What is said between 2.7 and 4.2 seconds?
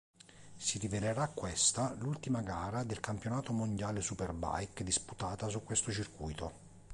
del campionato mondiale